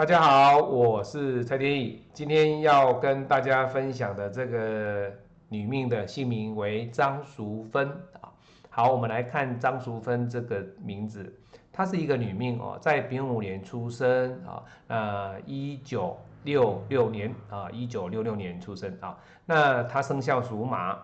[0.00, 5.12] 大家好，我是蔡天意，今天要跟大家分享的这个
[5.50, 7.86] 女命的姓名为张淑芬
[8.18, 8.32] 啊。
[8.70, 11.30] 好，我们来看张淑芬这个名字，
[11.70, 20.98] 她是一个女命哦，在丙午年出生啊，呃，一九六六年啊，一九六六年出生啊，那她生肖属马。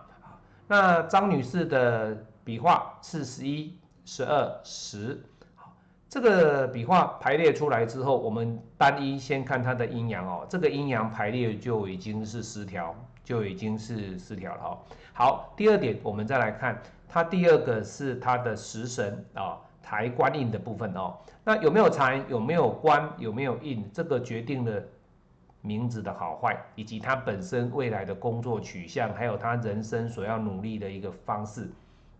[0.66, 5.22] 那张女士的笔画是十一、十二、十。
[6.08, 14.78] 这个笔画排列出来之后，我们单一先看它的阴阳哦，这个阴阳排列就已经是失调，就已经是失调了哈。
[15.12, 21.16] 好，第二点，我们再来看它第二个是它的食神啊，财官印的部分哦。
[21.42, 24.80] 那有没有财，有没有官，有没有印，这个决定了
[25.60, 31.68] 名字的好坏，以及他本身未来的工作取向，还有他人生所要努力的一个方式，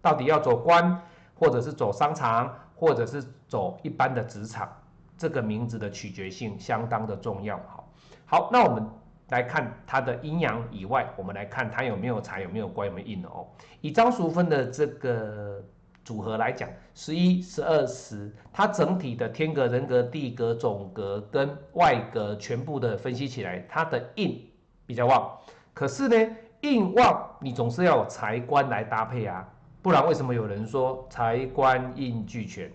[0.03, 1.01] 到底要走官，
[1.37, 2.53] 或者是走商场。
[2.79, 4.69] 或者是走一般的职场，
[5.17, 7.57] 这个名字的取决性相当的重要。
[7.69, 7.89] 好，
[8.27, 8.85] 好，那我们
[9.29, 13.47] 来看它的阴阳以外，我们来看它有没有财，有没有官，有没有印哦。
[13.81, 15.63] 以张淑芬的这个
[16.05, 24.49] 组合来讲，十一、十二、十，它整体的天格、人格、地格、总格跟外格全部的分析起来，它的印
[24.87, 25.37] 比较旺。
[25.75, 29.49] 可是呢，印旺你总是要有财官来搭配啊。
[29.83, 32.71] 不然为什么有人说财官印俱全？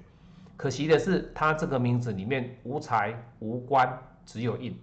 [0.62, 4.80] 可惜的是，他这个名字里面无财无官，只有印。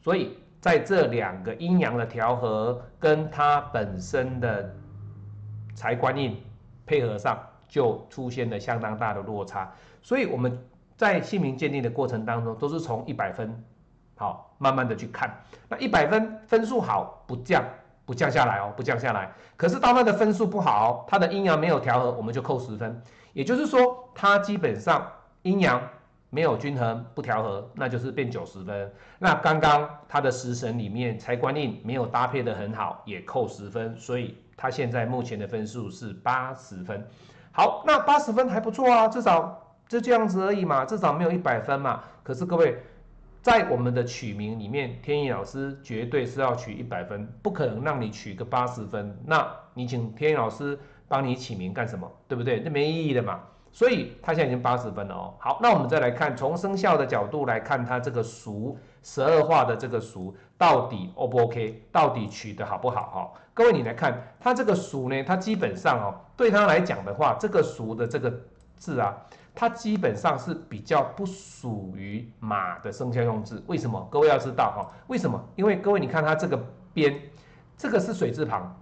[0.00, 4.74] 所以在这两个阴阳的调和，跟他本身的
[5.76, 6.36] 财官印
[6.84, 9.72] 配合上，就出现了相当大的落差。
[10.02, 10.58] 所以我们
[10.96, 13.64] 在姓名鉴定的过程当中，都是从一百分
[14.16, 15.40] 好慢慢的去看。
[15.68, 17.64] 那一百分分数好不降。
[18.06, 19.30] 不降下来哦，不降下来。
[19.56, 23.02] 可是当他的分数不好，他的阴阳没有调和，我们就扣十分。
[23.32, 25.04] 也就是说，他基本上
[25.42, 25.82] 阴阳
[26.30, 28.92] 没有均衡，不调和，那就是变九十分。
[29.18, 33.98] 那刚刚他的食神里面财官印没有搭配的很好，也扣十分。
[33.98, 37.04] 所以他现在目前的分数是八十分。
[37.50, 42.04] 好，那八十分还不错啊，至少就这样子而已嘛，至少没有一百分嘛。
[42.22, 42.80] 可是各位。
[43.46, 49.16] 在我们的取名里面，天意老师绝对是要取一百分，不可能让你取个八十分。
[49.24, 50.76] 那你请天意老师
[51.06, 52.10] 帮你起名干什么？
[52.26, 52.58] 对不对？
[52.58, 53.40] 那没意义的嘛。
[53.70, 55.34] 所以他现在已经八十分了哦。
[55.38, 61.84] 好，那我们再来看，从生肖的角度来看，他这个属十二画的这个属到底 O 不 OK？
[61.92, 63.02] 到底取得好不好？
[63.02, 68.40] 哈，各位你来看，他这个属呢，他基本上哦，对他来讲的话，这个属的这个
[68.74, 69.16] 字啊。
[69.58, 74.06] 它基本上是比较不属于马的生肖用字，为什么？
[74.10, 75.42] 各位要知道哈，为什么？
[75.56, 76.62] 因为各位你看它这个
[76.92, 77.18] 边，
[77.74, 78.78] 这个是水字旁，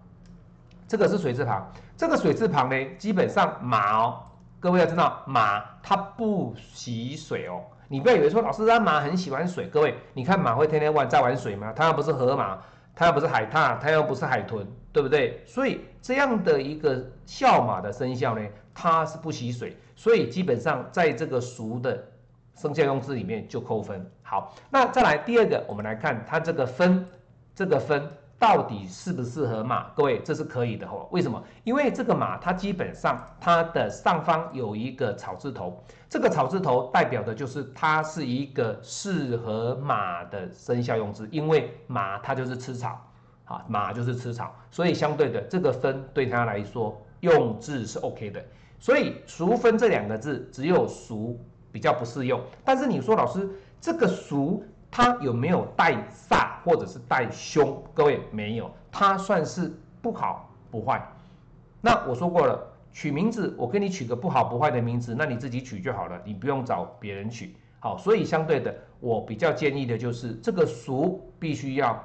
[0.88, 4.20] 这个是水字旁，这个水字旁呢，基本上马哦，
[4.58, 11.72] 各位要知道马它不喜水哦，你不要以为说老师啊马很喜欢水，各位你看马会天天玩在玩水吗？
[11.76, 12.58] 它又不是河马，
[12.96, 15.40] 它又不是海獭，它又不是海豚，对不对？
[15.46, 18.44] 所以这样的一个笑马的生肖呢？
[18.74, 22.04] 它是不吸水，所以基本上在这个熟的
[22.54, 24.04] 生肖用字里面就扣分。
[24.22, 27.06] 好，那再来第二个，我们来看它这个分，
[27.54, 29.90] 这个分到底适不适合马？
[29.90, 31.06] 各位，这是可以的哦。
[31.12, 31.42] 为什么？
[31.62, 43.00] 因为这个马它基本上它的上方有一个草字头，这个草字头代表的就是它是一个适合马的生肖用字，因为马它就是吃草，
[43.44, 48.44] 啊，马就是吃草，所以相对的这个分对它来说用字是 OK 的。
[48.84, 51.40] 所以“熟分”这两个字，只有“熟”
[51.72, 52.38] 比较不适用。
[52.62, 53.48] 但是你说老师，
[53.80, 54.62] 这个“熟”
[54.92, 55.94] 它有没有带
[56.28, 57.82] 煞或者是带凶？
[57.94, 59.72] 各位没有，它算是
[60.02, 61.02] 不好不坏。
[61.80, 62.62] 那我说过了，
[62.92, 67.56] 取名字我给你取个不好不坏的名字，那你自己取就好了，你不用找别人取。
[67.80, 71.98] 好，所以相对的，我比较建议的就是这个“熟”必须要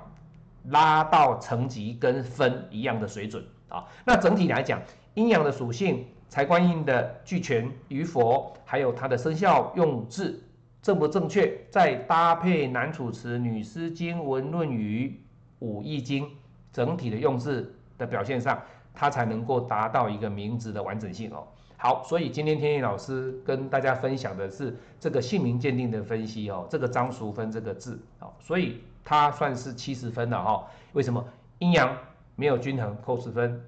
[0.69, 3.83] 拉到层级跟分一样的水准啊。
[4.05, 4.81] 那整体来讲，
[5.15, 6.07] 阴阳的属性。
[6.29, 10.39] 财官印的俱全与否，还有它的生肖用字
[10.79, 15.19] 正不正确，再搭配南楚辞、女诗经文、论语、
[15.57, 16.29] 武易经
[16.71, 18.61] 整体的用字的表现上，
[18.93, 21.47] 它才能够达到一个名字的完整性哦。
[21.77, 30.67] 好，所以今天天意老师跟大家分享的是这个姓名鉴定的分析哦，这个张淑芬这个字哦，所以它算是七十分了哈。
[30.93, 31.25] 为什么？
[31.57, 31.97] 阴阳
[32.35, 33.59] 没有均衡，扣十分。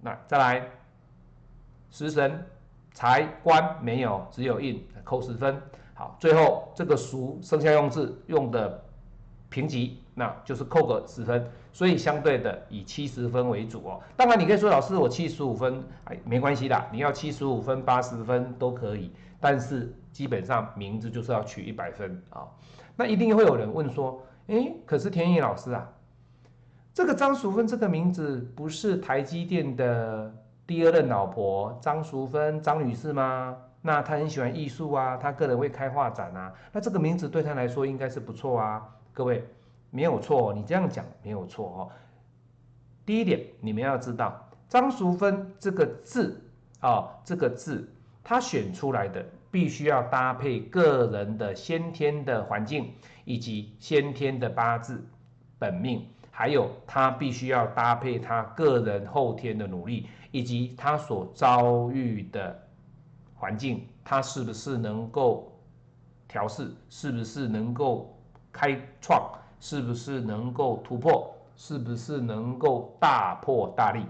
[0.00, 0.70] 那再来。
[1.96, 2.44] 食神
[2.92, 5.58] 财官没有，只有印，扣十分。
[5.94, 8.84] 好，最后这个熟生肖用字用的
[9.48, 11.50] 平级，那就是扣个十分。
[11.72, 13.98] 所以相对的以七十分为主哦。
[14.14, 19.10] 当然你可以说老师我七十五分，哎，没关系的，你要七十五分、八十分都可以。
[19.40, 22.46] 但是基本上名字就是要取一百分啊。
[22.94, 25.90] 那一定会有人问说，哎，可是田野老师啊，
[26.92, 30.30] 这个张淑芬这个名字不是台积电的
[30.66, 33.56] 第二任老婆张淑芬张女士吗？
[33.82, 38.84] 那她很喜欢艺术啊，她个人会开画展啊，那这个名字对她来说应该是不错啊。
[39.12, 39.44] 各位
[39.90, 41.88] 没有错，你这样讲没有错哦。
[43.04, 46.42] 第一点，你们要知道张淑芬这个字
[46.80, 47.88] 啊，这个字
[48.24, 52.92] 她选出来的必须要搭配个人的先天的环境
[53.24, 55.06] 以及先天的八字
[55.60, 56.04] 本命，
[56.38, 62.62] 还有她必须要搭配她个人后天的努力以及她所遭遇的。
[63.38, 65.52] 环境，他是不是能够
[66.26, 66.74] 调试？
[66.88, 68.18] 是不是能够
[68.50, 69.30] 开创？
[69.60, 71.34] 是不是能够突破？
[71.54, 74.06] 是不是能够大破大立？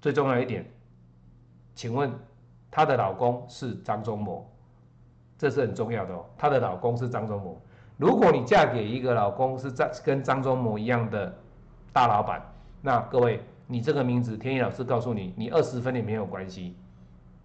[0.00, 0.68] 最重要一点，
[1.76, 2.12] 请问
[2.72, 4.48] 她的老公是张忠谋，
[5.38, 6.24] 这是很重要的哦。
[6.36, 7.60] 她的老公是张忠谋。
[8.00, 11.36] 如果你嫁给一个老公是张跟张忠谋一样的
[11.92, 12.42] 大老板，
[12.80, 16.74] 那各位，你这个名字，天意老师告诉你，你二十分也没有关系。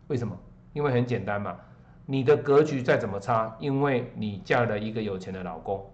[0.07, 0.33] 为什么？
[0.71, 1.57] 因为很简单嘛，
[2.05, 5.85] 你的格局再怎么差，因为你嫁了一个有钱的老公。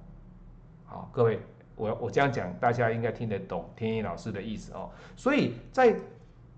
[0.86, 1.40] 好，各位，
[1.76, 4.92] 我我这样讲，大家应该听得懂天意老师的意思哦。
[5.16, 5.96] 所以在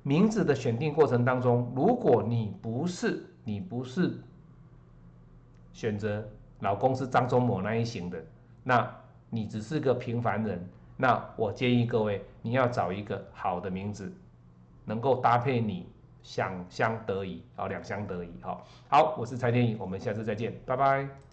[0.02, 4.20] 名字的选定过程当中，如果你不是你不是
[5.72, 6.28] 选择
[6.64, 8.26] 老公是张忠谋那一型的，
[8.64, 8.92] 那
[9.30, 10.68] 你只是个平凡人，
[10.98, 14.12] 那我建议各位，你要找一个好的名字，
[14.84, 15.88] 能够搭配你。
[16.24, 21.33] 想相得宜，好，两相得宜，好，好，我是蔡天颖，我们下次再见，拜拜。